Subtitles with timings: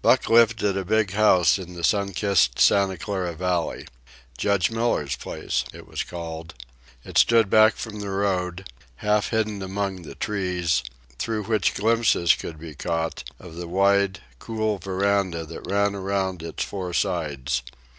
[0.00, 3.86] Buck lived at a big house in the sun kissed Santa Clara Valley.
[4.38, 6.54] Judge Miller's place, it was called.
[7.04, 10.82] It stood back from the road, half hidden among the trees,
[11.18, 16.64] through which glimpses could be caught of the wide cool veranda that ran around its
[16.64, 17.60] four sides.